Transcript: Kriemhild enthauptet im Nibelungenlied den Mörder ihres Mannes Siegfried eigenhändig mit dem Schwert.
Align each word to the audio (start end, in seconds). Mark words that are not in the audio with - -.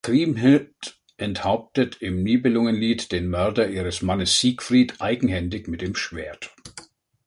Kriemhild 0.03 0.97
enthauptet 1.17 1.97
im 2.01 2.23
Nibelungenlied 2.23 3.11
den 3.11 3.29
Mörder 3.29 3.69
ihres 3.69 4.01
Mannes 4.01 4.39
Siegfried 4.39 4.99
eigenhändig 4.99 5.67
mit 5.67 5.81
dem 5.83 5.93
Schwert. 5.93 6.49